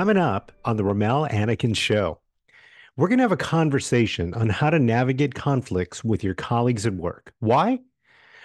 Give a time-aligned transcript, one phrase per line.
[0.00, 2.20] Coming up on the Rommel Anacan Show,
[2.96, 6.94] we're going to have a conversation on how to navigate conflicts with your colleagues at
[6.94, 7.34] work.
[7.40, 7.80] Why?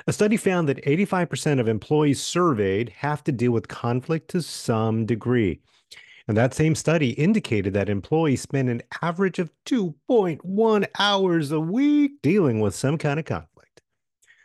[0.05, 5.05] A study found that 85% of employees surveyed have to deal with conflict to some
[5.05, 5.61] degree.
[6.27, 12.21] And that same study indicated that employees spend an average of 2.1 hours a week
[12.21, 13.81] dealing with some kind of conflict.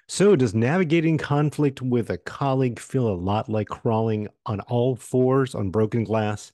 [0.07, 5.57] So, does navigating conflict with a colleague feel a lot like crawling on all fours
[5.57, 6.52] on broken glass?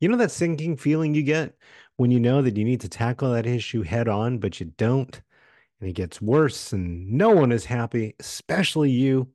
[0.00, 1.54] You know that sinking feeling you get
[1.98, 5.20] when you know that you need to tackle that issue head on, but you don't?
[5.78, 9.28] And it gets worse, and no one is happy, especially you.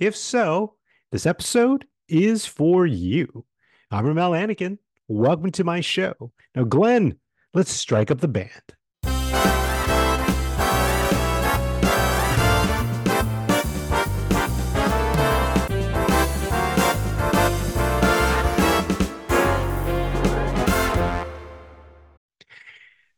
[0.00, 0.74] If so,
[1.12, 3.46] this episode is for you.
[3.92, 4.78] I'm Rommel Anacan.
[5.06, 6.32] Welcome to my show.
[6.56, 7.14] Now, Glenn,
[7.54, 8.50] let's strike up the band.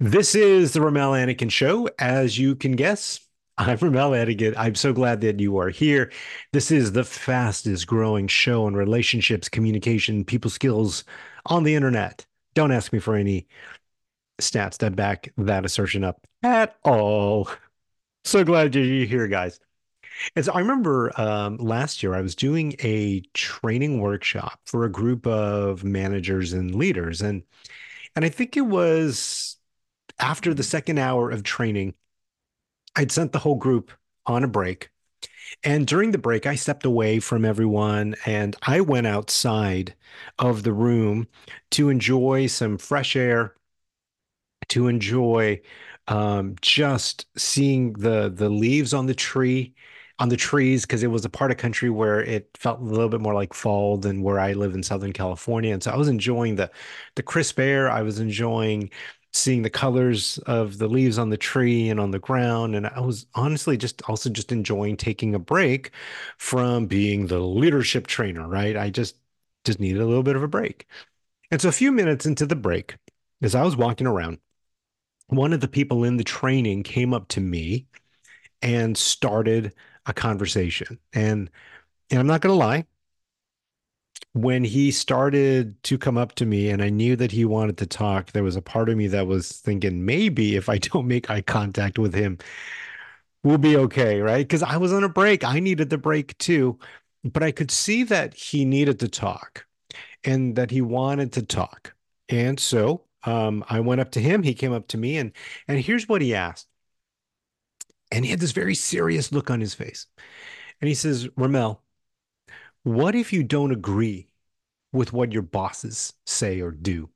[0.03, 1.89] This is the Rommel Anacan Show.
[2.01, 3.21] As you can guess,
[3.57, 4.53] I'm Rommel Anacan.
[4.57, 6.11] I'm so glad that you are here.
[6.53, 11.05] This is the fastest growing show on relationships, communication, people skills
[11.47, 12.27] on the internet.
[12.55, 13.47] Don't ask me for any
[14.41, 17.49] stats that back that assertion up at all.
[18.25, 19.61] So glad you're here, guys.
[20.35, 24.91] And so I remember um, last year I was doing a training workshop for a
[24.91, 27.45] group of managers and leaders, and
[28.17, 29.59] and I think it was
[30.23, 31.95] after the second hour of training,
[32.97, 33.91] I'd sent the whole group
[34.27, 34.91] on a break.
[35.65, 39.95] And during the break, I stepped away from everyone and I went outside
[40.39, 41.29] of the room
[41.73, 43.55] to enjoy some fresh air,
[44.69, 45.61] to enjoy
[46.09, 49.75] um, just seeing the the leaves on the tree,
[50.19, 53.09] on the trees, because it was a part of country where it felt a little
[53.09, 55.73] bit more like fall than where I live in Southern California.
[55.73, 56.71] And so I was enjoying the
[57.17, 57.91] the crisp air.
[57.91, 58.91] I was enjoying
[59.33, 63.01] seeing the colors of the leaves on the tree and on the ground and i
[63.01, 65.91] was honestly just also just enjoying taking a break
[66.39, 68.77] from being the leadership trainer right?
[68.77, 69.17] I just
[69.65, 70.87] just needed a little bit of a break.
[71.51, 72.97] And so a few minutes into the break
[73.43, 74.39] as i was walking around
[75.29, 77.87] one of the people in the training came up to me
[78.63, 79.75] and started
[80.07, 80.99] a conversation.
[81.15, 81.51] And
[82.11, 82.87] and i'm not going to lie
[84.33, 87.87] when he started to come up to me and I knew that he wanted to
[87.87, 91.31] talk, there was a part of me that was thinking maybe if I don't make
[91.31, 92.39] eye contact with him,
[93.45, 94.47] we'll be okay, right?
[94.47, 95.45] Because I was on a break.
[95.45, 96.79] I needed the break too.
[97.25, 99.67] But I could see that he needed to talk
[100.25, 101.95] and that he wanted to talk.
[102.29, 104.43] And so um, I went up to him.
[104.43, 105.33] He came up to me and
[105.69, 106.69] and here's what he asked.
[108.11, 110.07] And he had this very serious look on his face.
[110.81, 111.83] And he says, Rommel,
[112.83, 114.29] what if you don't agree
[114.93, 117.11] with what your bosses say or do?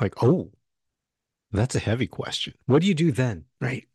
[0.00, 0.50] Like, oh,
[1.52, 2.54] that's a heavy question.
[2.66, 3.44] What do you do then?
[3.60, 3.86] Right.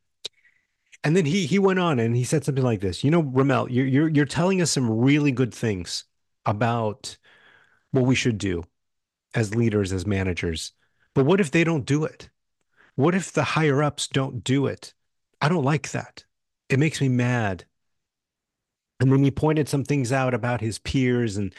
[1.04, 3.04] And then he he went on and he said something like this.
[3.04, 6.06] You know, Rommel, you're you're you're telling us some really good things
[6.46, 7.18] about
[7.92, 8.64] what we should do
[9.34, 10.72] as leaders, as managers.
[11.14, 12.30] But what if they don't do it?
[12.96, 14.94] What if the higher ups don't do it?
[15.42, 16.26] I don't like that.
[16.70, 17.66] It makes me mad.
[19.00, 21.54] And then he pointed some things out about his peers and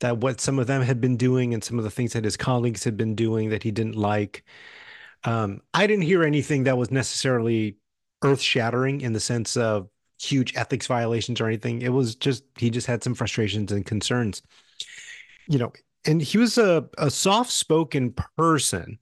[0.00, 2.36] that what some of them had been doing and some of the things that his
[2.36, 4.44] colleagues had been doing that he didn't like.
[5.24, 7.76] Um, I didn't hear anything that was necessarily
[8.22, 9.88] earth shattering in the sense of
[10.20, 11.82] huge ethics violations or anything.
[11.82, 14.42] It was just, he just had some frustrations and concerns,
[15.48, 15.72] you know,
[16.04, 18.98] and he was a, a soft spoken person,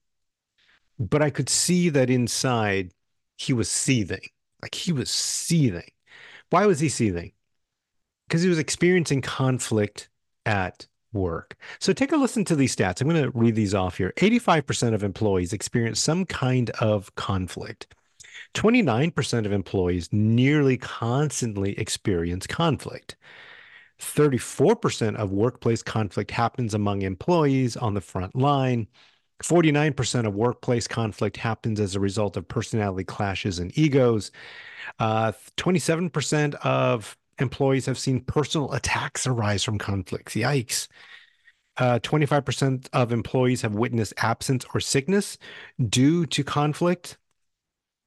[0.99, 2.93] but I could see that inside
[3.37, 4.21] he was seething.
[4.61, 5.89] Like he was seething.
[6.51, 7.31] Why was he seething?
[8.31, 10.07] Because he was experiencing conflict
[10.45, 11.57] at work.
[11.79, 13.01] So take a listen to these stats.
[13.01, 14.13] I'm going to read these off here.
[14.15, 17.93] 85% of employees experience some kind of conflict.
[18.53, 23.17] 29% of employees nearly constantly experience conflict.
[23.99, 28.87] 34% of workplace conflict happens among employees on the front line.
[29.43, 34.31] 49% of workplace conflict happens as a result of personality clashes and egos.
[34.99, 40.35] Uh, 27% of employees have seen personal attacks arise from conflicts.
[40.35, 40.87] Yikes.
[41.77, 45.37] Uh, 25% of employees have witnessed absence or sickness
[45.89, 47.17] due to conflict.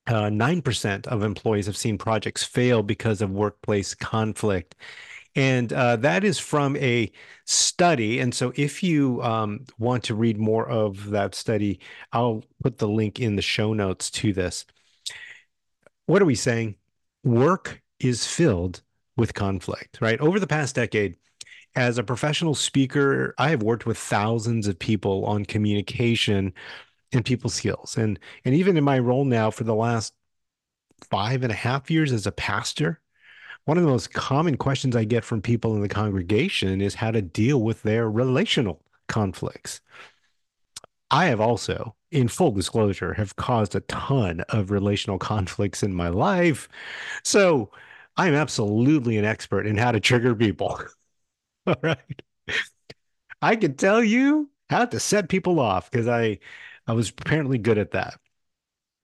[0.06, 4.74] Uh, 9% of employees have seen projects fail because of workplace conflict.
[5.34, 7.10] And uh, that is from a
[7.44, 8.20] study.
[8.20, 11.80] And so, if you um, want to read more of that study,
[12.12, 14.64] I'll put the link in the show notes to this.
[16.06, 16.76] What are we saying?
[17.24, 18.82] Work is filled
[19.16, 20.20] with conflict, right?
[20.20, 21.16] Over the past decade,
[21.76, 26.52] as a professional speaker, I have worked with thousands of people on communication
[27.12, 27.96] and people skills.
[27.96, 30.14] And and even in my role now for the last
[31.10, 33.00] five and a half years as a pastor,
[33.64, 37.10] one of the most common questions I get from people in the congregation is how
[37.10, 39.80] to deal with their relational conflicts.
[41.10, 46.08] I have also, in full disclosure, have caused a ton of relational conflicts in my
[46.08, 46.68] life.
[47.22, 47.70] So
[48.16, 50.80] I'm absolutely an expert in how to trigger people.
[51.66, 52.22] All right.
[53.42, 56.38] I can tell you how to set people off because I
[56.86, 58.18] I was apparently good at that.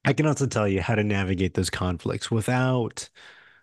[0.05, 3.11] I can also tell you how to navigate those conflicts without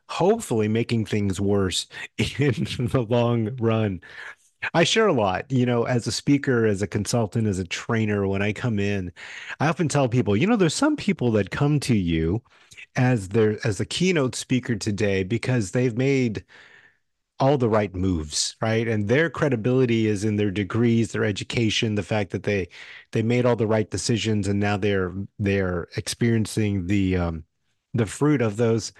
[0.10, 4.02] hopefully making things worse in the long run.
[4.74, 8.28] I share a lot, you know, as a speaker, as a consultant, as a trainer,
[8.28, 9.14] when I come in,
[9.60, 12.42] I often tell people, you know, there's some people that come to you
[12.98, 16.46] as their as a keynote speaker today because they've made
[17.40, 18.88] all the right moves, right?
[18.88, 22.68] And their credibility is in their degrees, their education, the fact that they
[23.12, 27.44] they made all the right decisions and now they're they're experiencing the um
[27.94, 28.92] the fruit of those.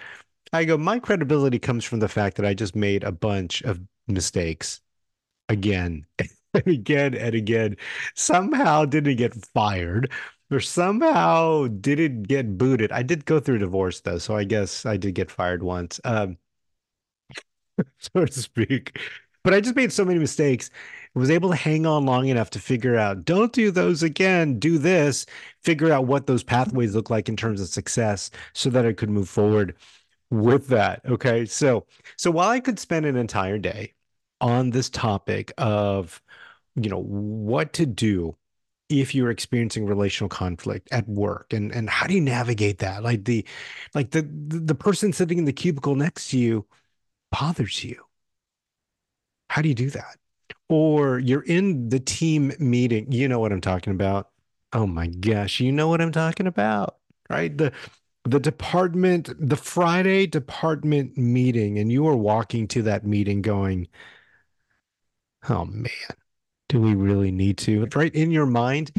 [0.54, 3.82] I go, my credibility comes from the fact that I just made a bunch of
[4.08, 4.82] mistakes
[5.50, 6.06] again
[6.54, 7.78] and again and again.
[8.16, 10.12] Somehow didn't get fired
[10.52, 12.92] or somehow didn't get booted.
[12.92, 16.00] I did go through divorce though, so I guess I did get fired once.
[16.04, 16.38] Um
[18.00, 19.00] so to speak.
[19.44, 20.70] But I just made so many mistakes.
[21.16, 24.60] I was able to hang on long enough to figure out don't do those again,
[24.60, 25.26] do this,
[25.64, 29.10] figure out what those pathways look like in terms of success so that I could
[29.10, 29.76] move forward
[30.30, 31.02] with that.
[31.06, 31.46] Okay.
[31.46, 31.86] So,
[32.18, 33.94] so while I could spend an entire day
[34.42, 36.22] on this topic of,
[36.76, 38.38] you know, what to do
[38.90, 43.26] if you're experiencing relational conflict at work and and how do you navigate that like
[43.26, 43.46] the
[43.94, 46.66] like the the person sitting in the cubicle next to you
[47.32, 48.04] bothers you.
[49.50, 50.18] How do you do that?
[50.70, 53.12] Or you're in the team meeting.
[53.12, 54.30] You know what I'm talking about.
[54.74, 56.98] Oh my gosh, you know what I'm talking about,
[57.30, 57.56] right?
[57.58, 57.72] The
[58.26, 63.88] the department, the Friday department meeting, and you are walking to that meeting going,
[65.50, 65.90] Oh man,
[66.70, 67.88] do we really need to?
[67.96, 68.92] Right in your mind,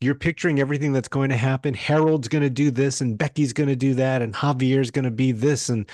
[0.00, 1.74] you're picturing everything that's going to happen.
[1.74, 5.10] Harold's going to do this, and Becky's going to do that, and Javier's going to
[5.10, 5.86] be this, and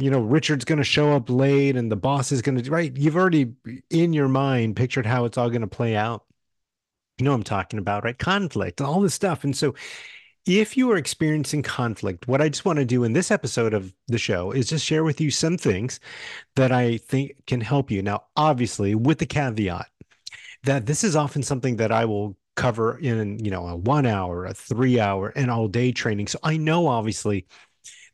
[0.00, 2.96] you know, Richard's going to show up late and the boss is going to, right?
[2.96, 3.52] You've already
[3.90, 6.24] in your mind pictured how it's all going to play out.
[7.18, 8.18] You know I'm talking about, right?
[8.18, 9.44] Conflict, all this stuff.
[9.44, 9.74] And so,
[10.46, 13.92] if you are experiencing conflict, what I just want to do in this episode of
[14.06, 15.98] the show is just share with you some things
[16.54, 18.00] that I think can help you.
[18.00, 19.88] Now, obviously, with the caveat
[20.66, 24.46] that this is often something that I will cover in, you know, a one hour,
[24.46, 26.26] a three hour, and all day training.
[26.26, 27.46] So I know obviously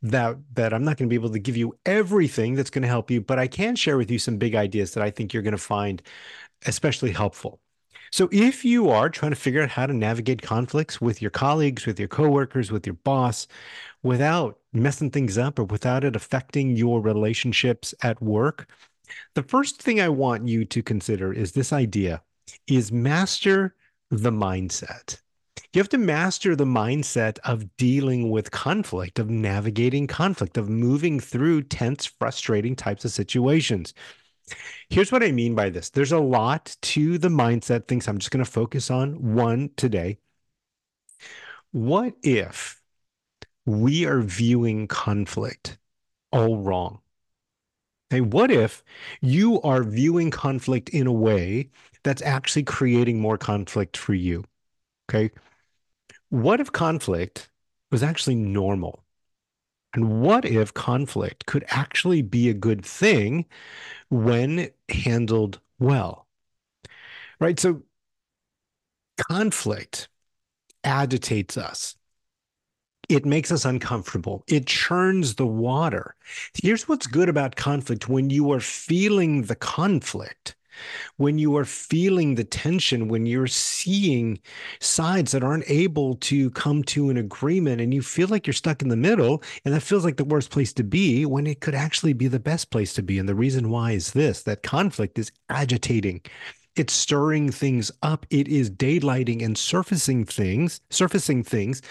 [0.02, 2.88] that that I'm not going to be able to give you everything that's going to
[2.88, 5.42] help you, but I can share with you some big ideas that I think you're
[5.42, 6.02] going to find
[6.66, 7.60] especially helpful.
[8.10, 11.86] So if you are trying to figure out how to navigate conflicts with your colleagues,
[11.86, 13.46] with your coworkers, with your boss
[14.02, 18.68] without messing things up or without it affecting your relationships at work,
[19.34, 22.22] the first thing I want you to consider is this idea
[22.66, 23.74] is master
[24.10, 25.20] the mindset.
[25.72, 31.18] You have to master the mindset of dealing with conflict, of navigating conflict, of moving
[31.18, 33.94] through tense, frustrating types of situations.
[34.90, 38.08] Here's what I mean by this there's a lot to the mindset things.
[38.08, 40.18] I'm just going to focus on one today.
[41.70, 42.80] What if
[43.64, 45.78] we are viewing conflict
[46.32, 47.01] all wrong?
[48.12, 48.84] Hey, what if
[49.22, 51.70] you are viewing conflict in a way
[52.02, 54.44] that's actually creating more conflict for you?
[55.08, 55.30] Okay.
[56.28, 57.48] What if conflict
[57.90, 59.02] was actually normal?
[59.94, 63.46] And what if conflict could actually be a good thing
[64.10, 66.26] when handled well?
[67.40, 67.58] Right?
[67.58, 67.82] So,
[69.16, 70.08] conflict
[70.84, 71.96] agitates us.
[73.08, 74.44] It makes us uncomfortable.
[74.48, 76.14] It churns the water.
[76.54, 80.54] Here's what's good about conflict when you are feeling the conflict
[81.16, 84.38] when you are feeling the tension, when you're seeing
[84.80, 88.82] sides that aren't able to come to an agreement and you feel like you're stuck
[88.82, 91.74] in the middle, and that feels like the worst place to be when it could
[91.74, 93.18] actually be the best place to be.
[93.18, 96.22] And the reason why is this that conflict is agitating.
[96.74, 98.24] It's stirring things up.
[98.30, 101.82] It is daylighting and surfacing things, surfacing things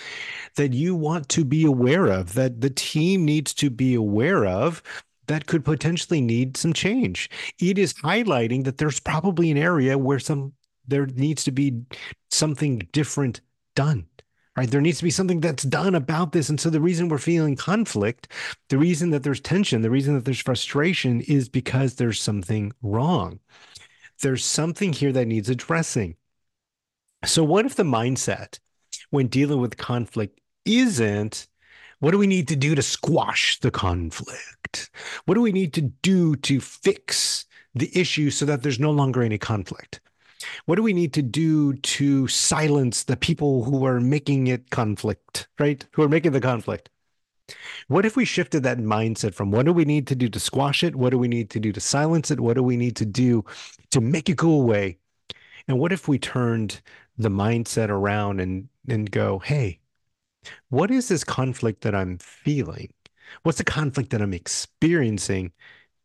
[0.55, 4.81] that you want to be aware of, that the team needs to be aware of
[5.27, 7.29] that could potentially need some change.
[7.59, 10.53] It is highlighting that there's probably an area where some
[10.87, 11.83] there needs to be
[12.31, 13.39] something different
[13.75, 14.05] done,
[14.57, 14.69] right?
[14.69, 16.49] There needs to be something that's done about this.
[16.49, 18.27] And so the reason we're feeling conflict,
[18.69, 23.39] the reason that there's tension, the reason that there's frustration is because there's something wrong.
[24.21, 26.15] There's something here that needs addressing.
[27.25, 28.59] So, what if the mindset
[29.09, 31.47] when dealing with conflict isn't
[31.99, 34.89] what do we need to do to squash the conflict?
[35.25, 39.21] What do we need to do to fix the issue so that there's no longer
[39.21, 40.01] any conflict?
[40.65, 45.47] What do we need to do to silence the people who are making it conflict,
[45.59, 45.85] right?
[45.91, 46.89] Who are making the conflict?
[47.87, 50.83] What if we shifted that mindset from what do we need to do to squash
[50.83, 50.95] it?
[50.95, 52.39] What do we need to do to silence it?
[52.39, 53.45] What do we need to do
[53.91, 54.97] to make it go away?
[55.67, 56.81] And what if we turned
[57.17, 59.79] the mindset around and and go, hey,
[60.69, 62.91] what is this conflict that I'm feeling?
[63.43, 65.51] What's the conflict that I'm experiencing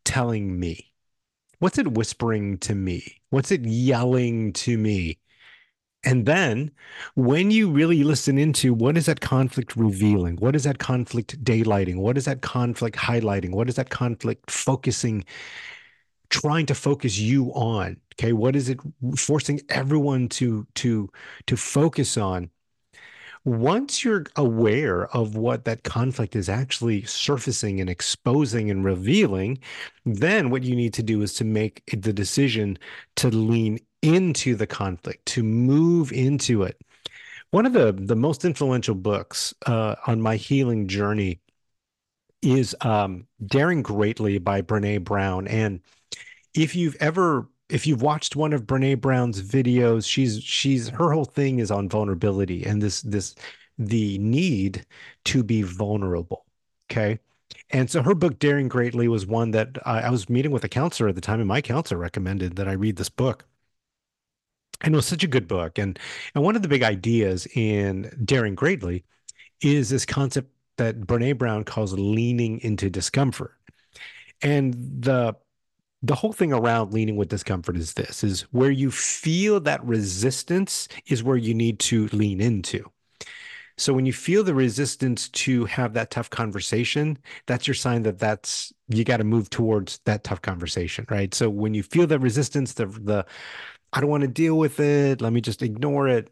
[0.04, 0.92] telling me?
[1.58, 3.20] What's it whispering to me?
[3.30, 5.18] What's it yelling to me?
[6.04, 6.70] And then
[7.14, 10.36] when you really listen into what is that conflict revealing?
[10.36, 11.96] What is that conflict daylighting?
[11.96, 13.50] What is that conflict highlighting?
[13.52, 15.24] What is that conflict focusing,
[16.30, 17.96] trying to focus you on?
[18.14, 18.32] Okay.
[18.32, 18.78] What is it
[19.16, 21.10] forcing everyone to to
[21.46, 22.50] to focus on?
[23.44, 29.58] once you're aware of what that conflict is actually surfacing and exposing and revealing,
[30.04, 32.76] then what you need to do is to make the decision
[33.14, 36.80] to lean into the conflict, to move into it.
[37.50, 41.40] One of the, the most influential books uh, on my healing journey
[42.42, 45.48] is um, Daring Greatly by Brene Brown.
[45.48, 45.80] And
[46.54, 51.24] if you've ever if you've watched one of Brene Brown's videos, she's she's her whole
[51.24, 53.34] thing is on vulnerability and this this
[53.78, 54.86] the need
[55.24, 56.44] to be vulnerable.
[56.90, 57.18] Okay.
[57.70, 60.68] And so her book, Daring Greatly, was one that I, I was meeting with a
[60.68, 63.44] counselor at the time, and my counselor recommended that I read this book.
[64.82, 65.78] And it was such a good book.
[65.78, 65.98] And
[66.34, 69.04] and one of the big ideas in Daring Greatly
[69.60, 73.54] is this concept that Brene Brown calls leaning into discomfort.
[74.42, 75.36] And the
[76.02, 80.88] the whole thing around leaning with discomfort is this is where you feel that resistance
[81.06, 82.84] is where you need to lean into
[83.78, 88.18] so when you feel the resistance to have that tough conversation that's your sign that
[88.18, 92.18] that's you got to move towards that tough conversation right so when you feel the
[92.18, 93.24] resistance the the
[93.96, 96.30] i don't want to deal with it let me just ignore it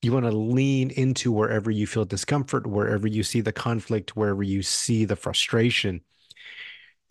[0.00, 4.42] you want to lean into wherever you feel discomfort wherever you see the conflict wherever
[4.42, 6.00] you see the frustration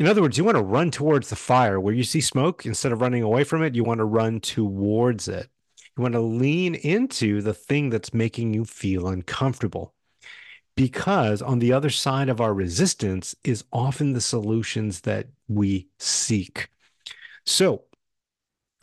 [0.02, 2.92] in other words, you want to run towards the fire where you see smoke instead
[2.92, 3.76] of running away from it.
[3.76, 5.48] You want to run towards it.
[5.96, 9.94] You want to lean into the thing that's making you feel uncomfortable.
[10.76, 16.70] Because on the other side of our resistance is often the solutions that we seek.
[17.46, 17.84] So,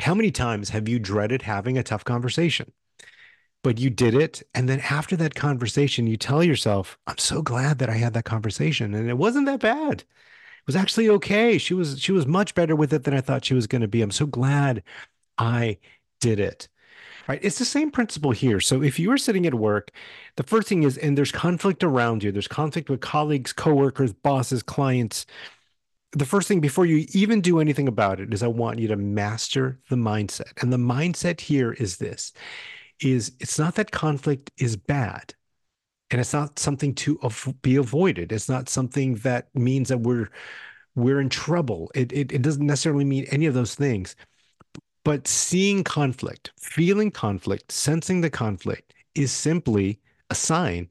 [0.01, 2.73] how many times have you dreaded having a tough conversation?
[3.65, 4.43] But you did it.
[4.55, 8.25] And then after that conversation, you tell yourself, I'm so glad that I had that
[8.25, 8.95] conversation.
[8.95, 10.07] And it wasn't that bad It
[10.67, 11.59] was actually okay.
[11.59, 13.89] She was she was much better with it than I thought she was going to
[13.89, 14.03] be.
[14.03, 14.83] I'm so glad
[15.39, 15.79] I
[16.21, 16.69] did it.
[17.29, 17.41] Right.
[17.43, 18.61] It's the same principle here.
[18.61, 19.91] So if you are sitting at work,
[20.37, 24.63] the first thing is, and there's conflict around you, there's conflict with colleagues, coworkers, bosses,
[24.63, 25.27] clients.
[26.13, 28.97] The first thing before you even do anything about it is I want you to
[28.97, 30.63] master the mindset.
[30.63, 32.33] And the mindset here is this
[33.01, 35.35] is it's not that conflict is bad
[36.11, 37.21] and it's not something to
[37.63, 38.33] be avoided.
[38.33, 40.31] It's not something that means that we're
[40.95, 41.91] we're in trouble.
[41.95, 44.17] It, it, it doesn't necessarily mean any of those things.
[45.05, 50.01] But seeing conflict feeling conflict sensing the conflict is simply
[50.31, 50.89] a sign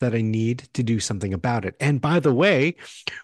[0.00, 1.74] that I need to do something about it.
[1.80, 2.76] And by the way,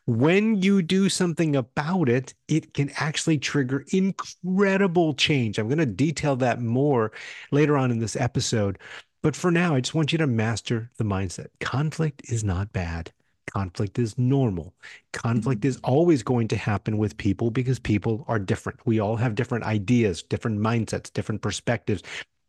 [0.07, 5.59] when you do something about it, it can actually trigger incredible change.
[5.59, 7.12] I'm going to detail that more
[7.50, 8.78] later on in this episode.
[9.23, 11.49] But for now, I just want you to master the mindset.
[11.61, 13.11] Conflict is not bad.
[13.54, 14.75] Conflict is normal.
[15.12, 15.69] Conflict mm-hmm.
[15.69, 18.81] is always going to happen with people because people are different.
[18.85, 22.02] We all have different ideas, different mindsets, different perspectives,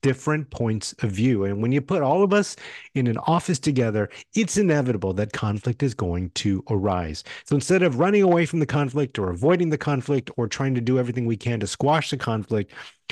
[0.05, 1.45] different points of view.
[1.45, 2.55] And when you put all of us
[2.93, 7.23] in an office together, it's inevitable that conflict is going to arise.
[7.45, 10.81] So instead of running away from the conflict or avoiding the conflict or trying to
[10.81, 12.71] do everything we can to squash the conflict,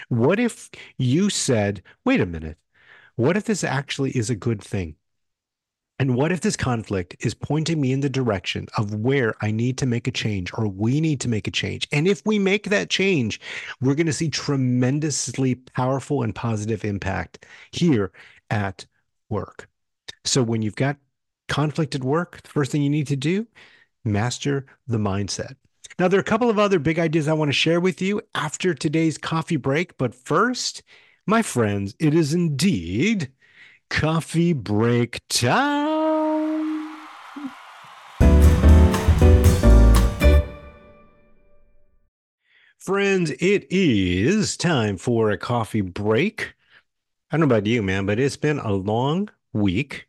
[0.09, 0.69] what if
[0.99, 2.59] you said, wait a minute?
[3.15, 4.95] What if this actually is a good thing?
[6.03, 9.77] And what if this conflict is pointing me in the direction of where I need
[9.77, 11.87] to make a change or we need to make a change?
[11.93, 13.39] And if we make that change,
[13.79, 18.11] we're going to see tremendously powerful and positive impact here
[18.49, 18.85] at
[19.29, 19.69] work.
[20.25, 20.97] So when you've got
[21.47, 23.47] conflict at work, the first thing you need to do,
[24.03, 25.55] master the mindset.
[25.99, 28.21] Now, there are a couple of other big ideas I want to share with you
[28.35, 29.97] after today's coffee break.
[29.97, 30.83] But first,
[31.25, 33.31] my friends, it is indeed
[33.93, 36.97] coffee break time.
[42.79, 46.55] Friends, it is time for a coffee break.
[47.29, 50.07] I don't know about you, man, but it's been a long week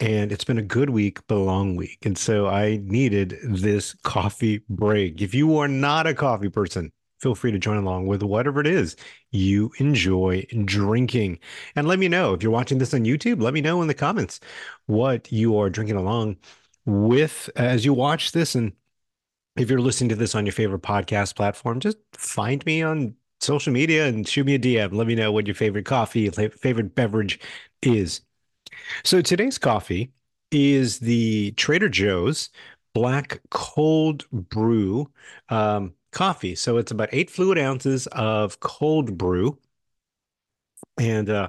[0.00, 2.04] and it's been a good week, but a long week.
[2.04, 5.22] And so I needed this coffee break.
[5.22, 6.92] If you are not a coffee person,
[7.24, 8.96] feel free to join along with whatever it is
[9.30, 11.38] you enjoy drinking.
[11.74, 13.94] And let me know if you're watching this on YouTube, let me know in the
[13.94, 14.40] comments
[14.84, 16.36] what you are drinking along
[16.84, 18.54] with as you watch this.
[18.54, 18.74] And
[19.56, 23.72] if you're listening to this on your favorite podcast platform, just find me on social
[23.72, 24.92] media and shoot me a DM.
[24.92, 27.40] Let me know what your favorite coffee, favorite beverage
[27.80, 28.20] is.
[29.02, 30.12] So today's coffee
[30.50, 32.50] is the Trader Joe's
[32.92, 35.10] black cold brew
[35.48, 36.54] um, coffee.
[36.54, 39.58] So it's about eight fluid ounces of cold brew.
[40.98, 41.48] And uh,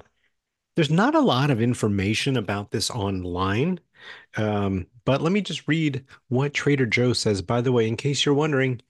[0.74, 3.80] there's not a lot of information about this online.
[4.36, 7.40] Um, but let me just read what Trader Joe says.
[7.40, 8.80] By the way, in case you're wondering,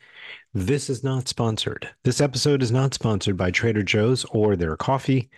[0.55, 1.89] this is not sponsored.
[2.03, 5.31] This episode is not sponsored by Trader Joe's or their coffee.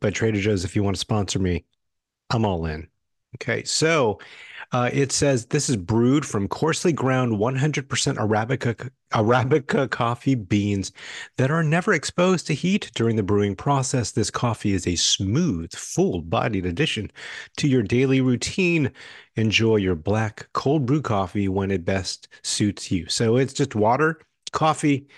[0.00, 1.64] But Trader Joe's, if you want to sponsor me,
[2.30, 2.88] I'm all in.
[3.36, 4.18] Okay, so
[4.72, 10.92] uh, it says this is brewed from coarsely ground 100% Arabica, Arabica coffee beans
[11.36, 14.12] that are never exposed to heat during the brewing process.
[14.12, 17.10] This coffee is a smooth, full bodied addition
[17.56, 18.92] to your daily routine.
[19.34, 23.08] Enjoy your black cold brew coffee when it best suits you.
[23.08, 24.20] So it's just water,
[24.52, 25.08] coffee,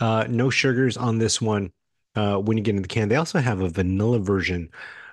[0.00, 1.72] uh, no sugars on this one.
[2.14, 4.70] Uh, when you get in the can, they also have a vanilla version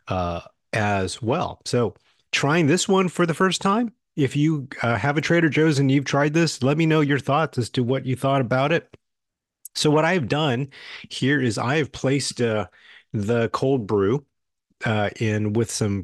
[0.07, 0.41] uh,
[0.73, 1.61] as well.
[1.65, 1.95] So,
[2.35, 5.89] trying this one for the first time, if you uh, have a Trader Joe's and
[5.89, 8.95] you've tried this, let me know your thoughts as to what you thought about it.
[9.73, 10.69] So, what I've done
[11.09, 12.67] here is I have placed uh,
[13.13, 14.25] the cold brew
[14.85, 16.03] uh, in with some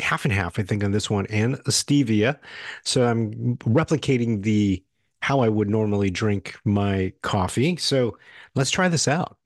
[0.00, 2.38] half and half, I think, on this one, and stevia.
[2.84, 4.82] So, I'm replicating the
[5.22, 7.76] how I would normally drink my coffee.
[7.76, 8.16] So,
[8.54, 9.36] let's try this out.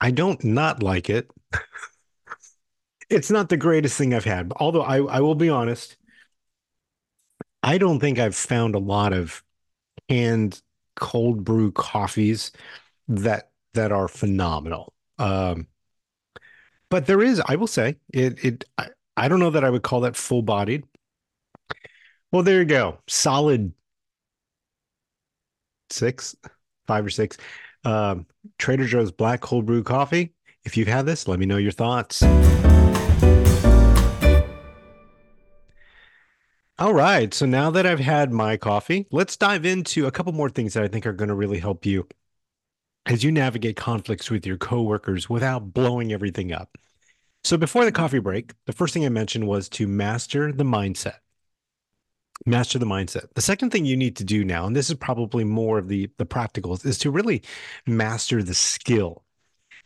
[0.00, 1.30] I don't not like it.
[3.10, 4.52] It's not the greatest thing I've had.
[4.56, 5.96] Although I, I will be honest,
[7.62, 9.42] I don't think I've found a lot of
[10.08, 10.60] canned
[10.96, 12.52] cold brew coffees
[13.08, 14.92] that that are phenomenal.
[15.18, 15.66] Um,
[16.90, 19.82] but there is, I will say, it it I, I don't know that I would
[19.82, 20.84] call that full bodied.
[22.30, 22.98] Well, there you go.
[23.08, 23.72] Solid
[25.90, 26.34] six,
[26.86, 27.36] five or six.
[27.84, 28.26] Um,
[28.58, 30.32] Trader Joe's Black Cold Brew Coffee.
[30.64, 32.22] If you've had this, let me know your thoughts.
[36.78, 37.32] All right.
[37.32, 40.82] So now that I've had my coffee, let's dive into a couple more things that
[40.82, 42.08] I think are going to really help you
[43.06, 46.78] as you navigate conflicts with your coworkers without blowing everything up.
[47.44, 51.16] So before the coffee break, the first thing I mentioned was to master the mindset
[52.44, 55.44] master the mindset the second thing you need to do now and this is probably
[55.44, 57.40] more of the the practicals is to really
[57.86, 59.22] master the skill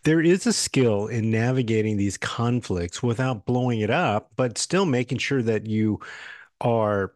[0.06, 5.18] there is a skill in navigating these conflicts without blowing it up but still making
[5.18, 5.98] sure that you
[6.60, 7.12] are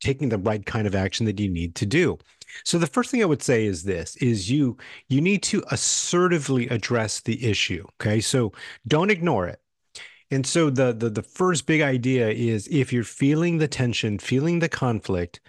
[0.00, 2.18] taking the right kind of action that you need to do.
[2.64, 6.66] So the first thing i would say is this is you you need to assertively
[6.68, 8.20] address the issue okay?
[8.20, 8.52] So
[8.88, 9.60] don't ignore it.
[10.30, 14.60] And so the, the the first big idea is if you're feeling the tension, feeling
[14.60, 15.40] the conflict,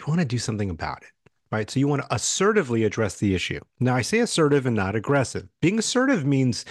[0.00, 1.10] you want to do something about it.
[1.50, 1.70] Right.
[1.70, 3.60] So you want to assertively address the issue.
[3.80, 5.48] Now I say assertive and not aggressive.
[5.62, 6.64] Being assertive means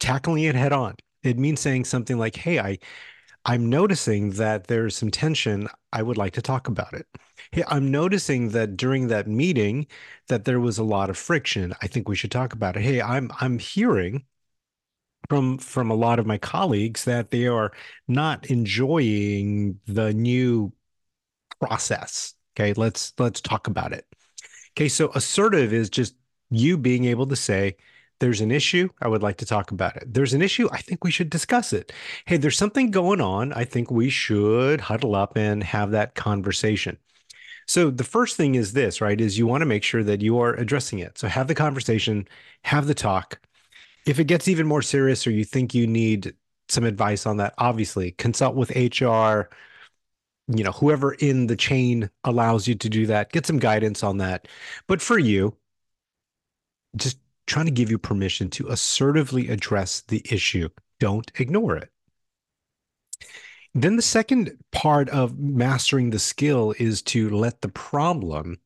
[0.00, 0.96] tackling it head on.
[1.22, 2.78] It means saying something like, hey, I
[3.46, 5.68] I'm noticing that there's some tension.
[5.92, 7.06] I would like to talk about it.
[7.52, 9.86] Hey, I'm noticing that during that meeting
[10.28, 11.74] that there was a lot of friction.
[11.82, 12.82] I think we should talk about it.
[12.82, 14.26] Hey, I'm I'm hearing
[15.28, 17.72] from from a lot of my colleagues that they are
[18.08, 20.72] not enjoying the new
[21.60, 24.06] process okay let's let's talk about it.
[24.76, 26.14] Okay so assertive is just
[26.50, 27.76] you being able to say
[28.20, 30.12] there's an issue i would like to talk about it.
[30.12, 31.92] There's an issue i think we should discuss it.
[32.26, 36.98] Hey there's something going on i think we should huddle up and have that conversation.
[37.66, 40.38] So the first thing is this right is you want to make sure that you
[40.38, 41.18] are addressing it.
[41.18, 42.28] So have the conversation
[42.62, 43.40] have the talk.
[44.06, 46.34] If it gets even more serious or you think you need
[46.68, 49.48] some advice on that, obviously consult with HR,
[50.48, 54.18] you know, whoever in the chain allows you to do that, get some guidance on
[54.18, 54.48] that.
[54.86, 55.56] But for you,
[56.96, 60.68] just trying to give you permission to assertively address the issue.
[61.00, 61.90] Don't ignore it.
[63.74, 68.58] Then the second part of mastering the skill is to let the problem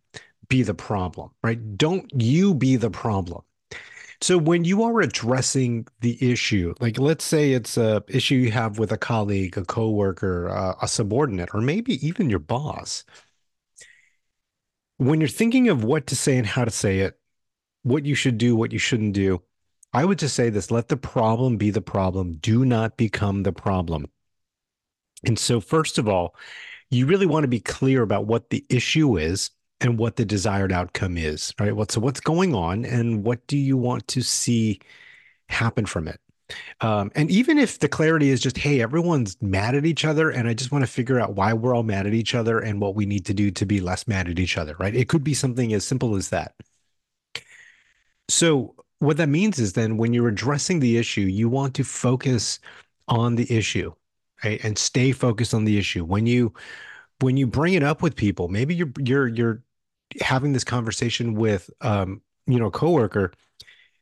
[0.49, 1.77] be the problem, right?
[1.79, 3.43] Don't you be the problem.
[4.21, 8.79] So when you are addressing the issue, like let's say it's a issue you have
[8.79, 13.05] with a colleague, a coworker, uh, a subordinate, or maybe even your boss,
[14.97, 17.19] when you're thinking of what to say and how to say it,
[17.83, 19.41] what you should do, what you shouldn't do,
[19.93, 22.35] I would just say this, let the problem be the problem.
[22.35, 24.07] Do not become the problem.
[25.25, 26.35] And so first of all,
[26.91, 30.73] you really want to be clear about what the issue is and what the desired
[30.73, 31.75] outcome is, right?
[31.75, 34.81] What so what's going on and what do you want to see
[35.49, 36.21] happen from it?
[36.81, 40.49] Um, and even if the clarity is just, hey, everyone's mad at each other, and
[40.49, 42.95] I just want to figure out why we're all mad at each other and what
[42.95, 44.95] we need to do to be less mad at each other, right?
[44.95, 46.55] It could be something as simple as that.
[48.29, 52.59] So, what that means is then when you're addressing the issue, you want to focus
[53.07, 53.93] on the issue,
[54.45, 54.63] right?
[54.65, 56.05] And stay focused on the issue.
[56.05, 56.53] When you
[57.21, 59.63] when you bring it up with people, maybe you're you're you're
[60.21, 63.33] having this conversation with um, you know, a coworker,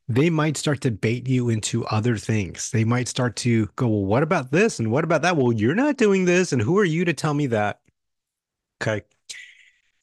[0.09, 2.71] they might start to bait you into other things.
[2.71, 4.79] They might start to go, well, what about this?
[4.79, 5.37] And what about that?
[5.37, 6.53] Well, you're not doing this.
[6.53, 7.81] And who are you to tell me that?
[8.81, 9.03] Okay.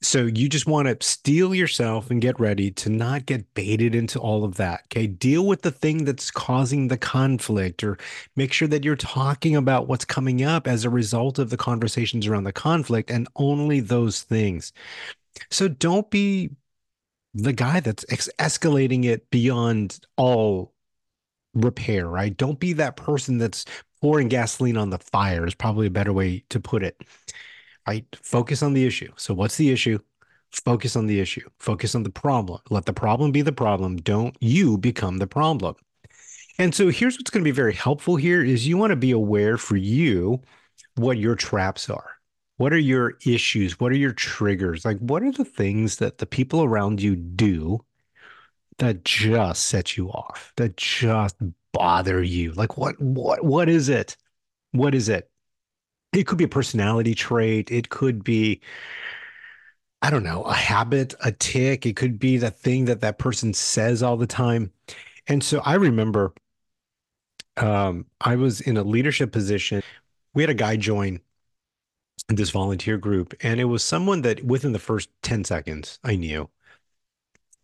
[0.01, 4.19] So you just want to steel yourself and get ready to not get baited into
[4.19, 4.81] all of that.
[4.87, 5.07] Okay.
[5.07, 7.97] Deal with the thing that's causing the conflict or
[8.35, 12.27] make sure that you're talking about what's coming up as a result of the conversations
[12.27, 14.73] around the conflict and only those things.
[15.49, 16.51] So don't be
[17.33, 20.73] the guy that's ex- escalating it beyond all
[21.53, 22.35] repair, right?
[22.35, 23.65] Don't be that person that's
[24.01, 27.01] pouring gasoline on the fire, is probably a better way to put it.
[27.87, 28.05] Right?
[28.21, 29.11] Focus on the issue.
[29.17, 29.99] So, what's the issue?
[30.51, 31.47] Focus on the issue.
[31.59, 32.59] Focus on the problem.
[32.69, 33.97] Let the problem be the problem.
[33.97, 35.75] Don't you become the problem.
[36.59, 39.11] And so here's what's going to be very helpful here is you want to be
[39.11, 40.41] aware for you
[40.95, 42.12] what your traps are.
[42.57, 43.79] What are your issues?
[43.79, 44.85] What are your triggers?
[44.85, 47.83] Like, what are the things that the people around you do
[48.77, 51.35] that just set you off, that just
[51.71, 52.51] bother you?
[52.53, 54.15] Like, what, what, what is it?
[54.71, 55.29] What is it?
[56.13, 57.71] It could be a personality trait.
[57.71, 58.61] It could be,
[60.03, 61.87] I don't know, a habit, a tick.
[61.87, 64.71] It could be the thing that that person says all the time.
[65.25, 66.33] And so I remember
[67.57, 69.81] um, I was in a leadership position.
[70.33, 71.19] We had a guy join
[72.29, 76.49] this volunteer group, and it was someone that within the first 10 seconds, I knew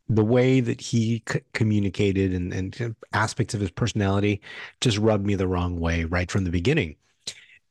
[0.07, 4.41] the way that he c- communicated and, and aspects of his personality
[4.81, 6.95] just rubbed me the wrong way right from the beginning.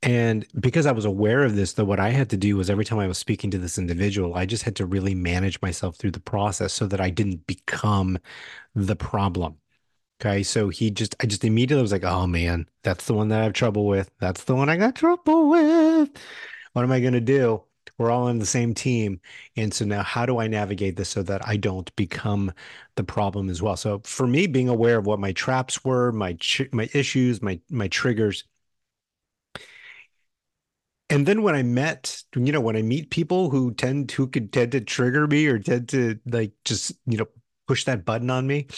[0.03, 2.85] And because I was aware of this, though, what I had to do was every
[2.85, 6.13] time I was speaking to this individual, I just had to really manage myself through
[6.13, 8.19] the process so that I didn't become
[8.75, 9.59] the problem.
[10.21, 10.43] Okay.
[10.45, 13.45] So he just, I just immediately was like, oh man, that's the one that I
[13.45, 14.11] have trouble with.
[14.21, 16.11] That's the one I got trouble with.
[16.79, 17.65] What am I going to do?
[17.99, 19.21] We're all on the same team.
[19.57, 22.53] And so now, how do I navigate this so that I don't become
[22.95, 23.77] the problem as well?
[23.77, 26.39] So for me, being aware of what my traps were, my
[26.71, 28.45] my issues, my my triggers,
[31.11, 34.53] and then when I met, you know, when I meet people who tend who could
[34.53, 37.27] tend to trigger me or tend to like just you know
[37.67, 38.69] push that button on me,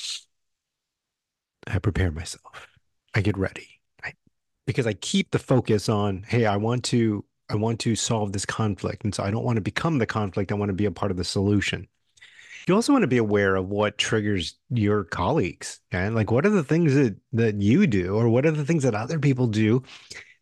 [1.66, 2.68] I prepare myself.
[3.14, 3.80] I get ready.
[4.04, 4.12] I,
[4.66, 8.46] because I keep the focus on, hey, I want to I want to solve this
[8.46, 9.04] conflict.
[9.04, 10.52] And so I don't want to become the conflict.
[10.52, 11.86] I want to be a part of the solution.
[12.66, 15.80] You also want to be aware of what triggers your colleagues.
[15.92, 16.08] Okay?
[16.10, 18.94] Like what are the things that that you do or what are the things that
[18.94, 19.82] other people do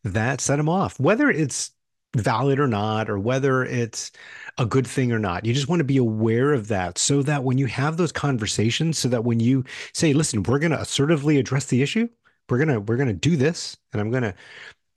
[0.05, 0.99] that set them off?
[1.01, 1.73] Whether it's
[2.17, 4.11] valid or not, or whether it's
[4.57, 5.45] a good thing or not.
[5.45, 8.99] You just want to be aware of that so that when you have those conversations,
[8.99, 12.09] so that when you say, listen, we're going to assertively address the issue,
[12.49, 14.35] we're going to, we're going to do this and I'm going to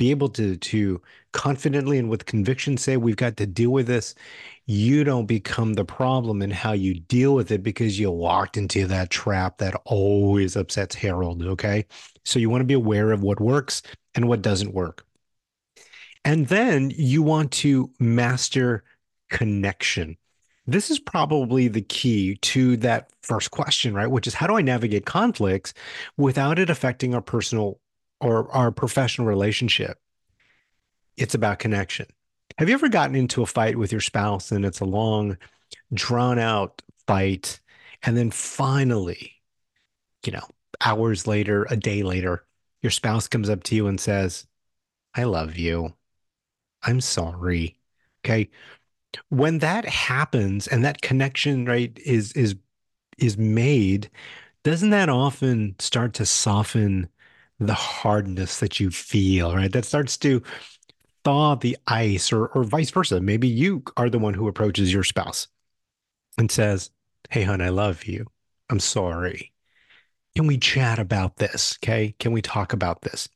[0.01, 0.99] be able to to
[1.31, 4.15] confidently and with conviction say we've got to deal with this.
[4.65, 8.87] You don't become the problem in how you deal with it because you walked into
[8.87, 11.85] that trap that always upsets harold okay?
[12.25, 13.83] So you want to be aware of what works
[14.15, 15.05] and what doesn't work.
[16.25, 18.83] And then you want to master
[19.29, 20.17] connection.
[20.65, 24.09] This is probably the key to that first question right?
[24.09, 25.75] Which is how do i navigate conflicts
[26.17, 27.79] without it affecting our personal
[28.21, 29.99] or our professional relationship.
[31.17, 32.05] It's about connection.
[32.57, 35.37] Have you ever gotten into a fight with your spouse and it's a long,
[35.93, 37.59] drawn out fight?
[38.03, 39.33] And then finally,
[40.25, 40.47] you know,
[40.85, 42.45] hours later, a day later,
[42.81, 44.45] your spouse comes up to you and says,
[45.13, 45.93] I love you.
[46.83, 47.77] I'm sorry.
[48.23, 48.49] Okay.
[49.29, 52.55] When that happens and that connection, right, is is
[53.17, 54.09] is made,
[54.63, 57.09] doesn't that often start to soften
[57.67, 59.71] the hardness that you feel, right?
[59.71, 60.41] That starts to
[61.23, 63.21] thaw the ice or or vice versa.
[63.21, 65.47] Maybe you are the one who approaches your spouse
[66.37, 66.91] and says,
[67.29, 68.27] "Hey hon, I love you.
[68.69, 69.51] I'm sorry."
[70.35, 71.77] can we chat about this?
[71.83, 72.15] Okay.
[72.19, 73.27] Can we talk about this?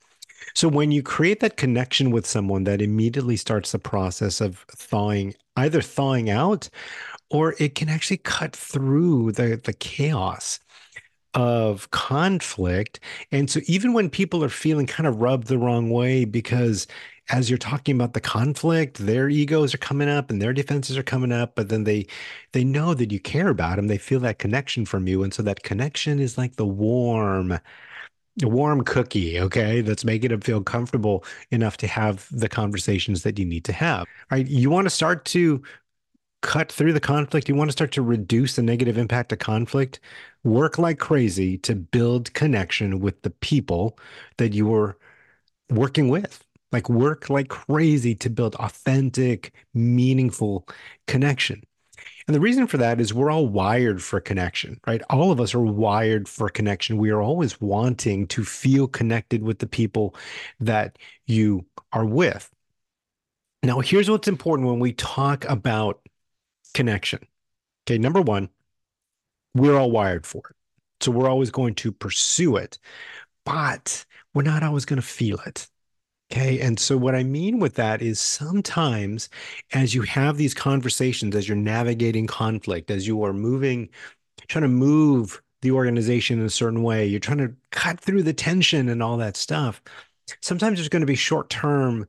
[0.53, 5.33] So when you create that connection with someone that immediately starts the process of thawing,
[5.57, 6.69] either thawing out
[7.29, 10.59] or it can actually cut through the, the chaos
[11.35, 12.99] of conflict.
[13.31, 16.87] And so even when people are feeling kind of rubbed the wrong way because
[17.29, 21.03] as you're talking about the conflict, their egos are coming up and their defenses are
[21.03, 22.07] coming up, but then they
[22.53, 23.87] they know that you care about them.
[23.87, 25.23] They feel that connection from you.
[25.23, 27.59] And so that connection is like the warm,
[28.43, 33.45] warm cookie, okay, that's making them feel comfortable enough to have the conversations that you
[33.45, 34.05] need to have.
[34.31, 34.47] Right.
[34.47, 35.63] You want to start to
[36.45, 39.99] cut through the conflict, you want to start to reduce the negative impact of conflict,
[40.43, 43.97] work like crazy to build connection with the people
[44.38, 44.97] that you are
[45.69, 50.67] working with like work like crazy to build authentic, meaningful
[51.08, 51.63] connection.
[52.27, 55.01] And the reason for that is we're all wired for connection, right?
[55.10, 56.97] All of us are wired for connection.
[56.97, 60.15] We are always wanting to feel connected with the people
[60.60, 62.49] that you are with.
[63.63, 66.01] Now, here's what's important when we talk about
[66.75, 67.19] connection.
[67.88, 68.49] Okay, number one,
[69.55, 70.55] we're all wired for it.
[71.01, 72.77] So we're always going to pursue it,
[73.45, 75.67] but we're not always going to feel it.
[76.31, 76.59] Okay.
[76.59, 79.29] And so, what I mean with that is sometimes
[79.73, 83.89] as you have these conversations, as you're navigating conflict, as you are moving,
[84.47, 88.33] trying to move the organization in a certain way, you're trying to cut through the
[88.33, 89.81] tension and all that stuff.
[90.41, 92.07] Sometimes there's going to be short term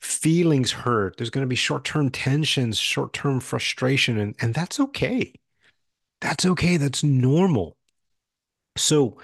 [0.00, 4.80] feelings hurt, there's going to be short term tensions, short term frustration, and, and that's
[4.80, 5.32] okay.
[6.20, 6.76] That's okay.
[6.76, 7.76] That's normal.
[8.76, 9.18] So,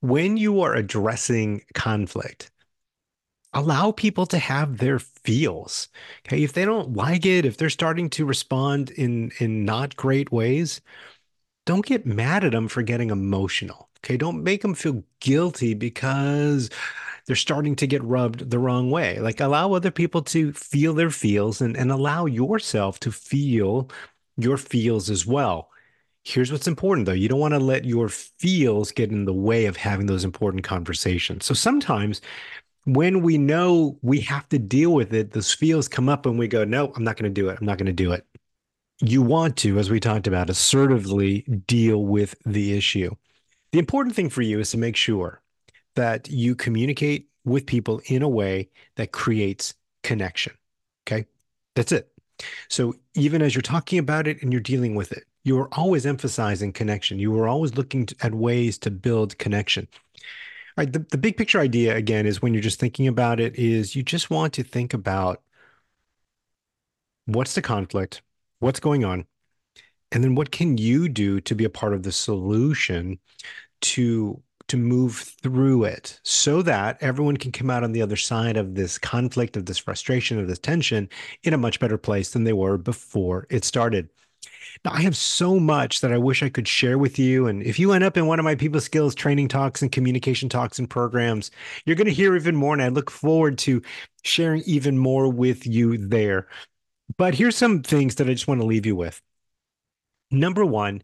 [0.00, 2.50] when you are addressing conflict,
[3.52, 5.88] allow people to have their feels.
[6.26, 6.42] Okay.
[6.42, 10.80] If they don't like it, if they're starting to respond in in not great ways,
[11.66, 13.90] don't get mad at them for getting emotional.
[14.00, 14.16] Okay.
[14.16, 16.70] Don't make them feel guilty because
[17.26, 19.18] they're starting to get rubbed the wrong way.
[19.18, 23.90] Like allow other people to feel their feels and, and allow yourself to feel
[24.36, 25.70] your feels as well.
[26.22, 27.12] Here's what's important though.
[27.12, 30.64] You don't want to let your feels get in the way of having those important
[30.64, 31.44] conversations.
[31.44, 32.20] So sometimes
[32.84, 36.46] when we know we have to deal with it, those feels come up and we
[36.46, 37.58] go, no, I'm not going to do it.
[37.60, 38.24] I'm not going to do it.
[39.00, 43.14] You want to, as we talked about, assertively deal with the issue.
[43.72, 45.42] The important thing for you is to make sure
[45.96, 50.52] that you communicate with people in a way that creates connection.
[51.06, 51.26] Okay.
[51.74, 52.10] That's it.
[52.68, 56.06] So even as you're talking about it and you're dealing with it, you are always
[56.06, 57.18] emphasizing connection.
[57.18, 59.88] You are always looking to, at ways to build connection
[60.76, 63.96] right the, the big picture idea again is when you're just thinking about it is
[63.96, 65.42] you just want to think about
[67.26, 68.22] what's the conflict
[68.60, 69.26] what's going on
[70.12, 73.18] and then what can you do to be a part of the solution
[73.80, 78.56] to to move through it so that everyone can come out on the other side
[78.56, 81.08] of this conflict of this frustration of this tension
[81.44, 84.08] in a much better place than they were before it started
[84.84, 87.46] now, I have so much that I wish I could share with you.
[87.46, 90.48] And if you end up in one of my people skills training talks and communication
[90.48, 91.50] talks and programs,
[91.84, 92.72] you're going to hear even more.
[92.74, 93.82] And I look forward to
[94.22, 96.48] sharing even more with you there.
[97.16, 99.20] But here's some things that I just want to leave you with.
[100.30, 101.02] Number one,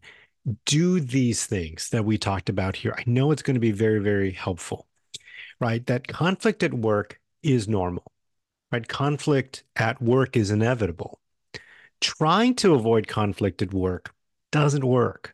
[0.65, 2.93] do these things that we talked about here.
[2.97, 4.87] I know it's going to be very, very helpful,
[5.59, 5.85] right?
[5.85, 8.11] That conflict at work is normal,
[8.71, 8.87] right?
[8.87, 11.19] Conflict at work is inevitable.
[12.01, 14.13] Trying to avoid conflict at work
[14.51, 15.33] doesn't work.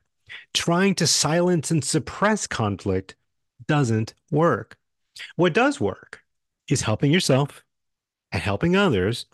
[0.53, 3.15] Trying to silence and suppress conflict
[3.67, 4.77] doesn't work.
[5.35, 6.21] What does work
[6.69, 7.63] is helping yourself
[8.31, 9.25] and helping others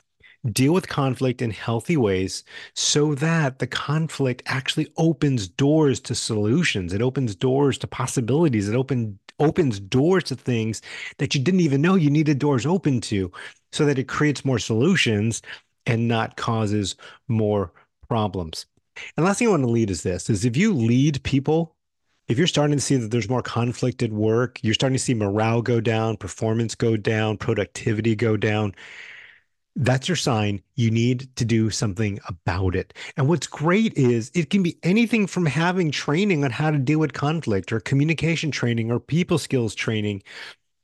[0.51, 6.93] deal with conflict in healthy ways so that the conflict actually opens doors to solutions.
[6.93, 8.69] It opens doors to possibilities.
[8.69, 10.81] It open, opens doors to things
[11.17, 13.31] that you didn't even know you needed doors open to
[13.71, 15.41] so that it creates more solutions
[15.85, 16.95] and not causes
[17.27, 17.71] more
[18.07, 18.65] problems.
[19.17, 21.75] And last thing I want to lead is this is if you lead people,
[22.27, 25.13] if you're starting to see that there's more conflict at work, you're starting to see
[25.13, 28.73] morale go down, performance go down, productivity go down,
[29.75, 32.93] that's your sign you need to do something about it.
[33.17, 36.99] And what's great is it can be anything from having training on how to deal
[36.99, 40.23] with conflict or communication training or people skills training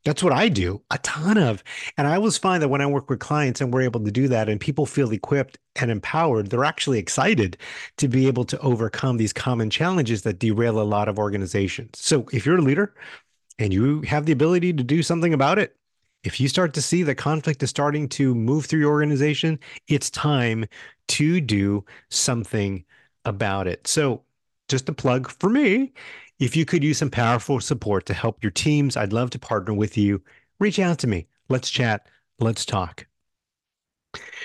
[0.04, 1.64] that's what I do a ton of.
[1.98, 4.28] And I always find that when I work with clients and we're able to do
[4.30, 7.58] that and people feel equipped and empowered, they're actually excited
[7.98, 12.00] to be able to overcome these common challenges that derail a lot of organizations.
[12.00, 12.96] So if you're a leader
[13.60, 15.76] and you have the ability to do something about it,
[16.24, 20.10] if you start to see the conflict is starting to move through your organization, it's
[20.10, 20.66] time
[21.10, 22.86] to do something
[23.26, 23.88] about it.
[23.88, 24.24] So
[24.68, 25.94] just a plug for me.
[26.40, 29.74] If you could use some powerful support to help your teams, I'd love to partner
[29.74, 30.22] with you.
[30.60, 31.28] Reach out to me.
[31.50, 32.08] Let's chat.
[32.40, 33.06] Let's talk.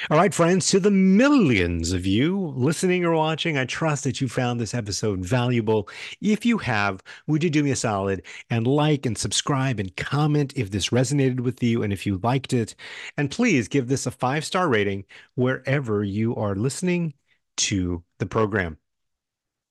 [0.09, 4.29] All right, friends, to the millions of you listening or watching, I trust that you
[4.29, 5.89] found this episode valuable.
[6.21, 10.53] If you have, would you do me a solid and like and subscribe and comment
[10.55, 12.77] if this resonated with you and if you liked it?
[13.17, 17.15] And please give this a five star rating wherever you are listening
[17.57, 18.79] to the program.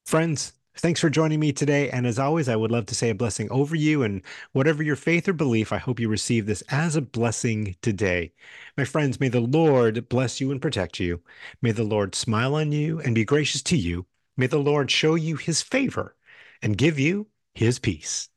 [0.05, 1.89] Friends, Thanks for joining me today.
[1.89, 4.03] And as always, I would love to say a blessing over you.
[4.03, 8.33] And whatever your faith or belief, I hope you receive this as a blessing today.
[8.77, 11.21] My friends, may the Lord bless you and protect you.
[11.61, 14.05] May the Lord smile on you and be gracious to you.
[14.37, 16.15] May the Lord show you his favor
[16.61, 18.29] and give you his peace.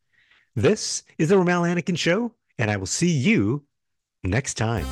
[0.55, 3.65] This is the Rommel Anacan Show, and I will see you
[4.23, 4.87] next time.